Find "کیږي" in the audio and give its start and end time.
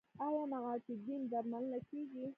1.89-2.25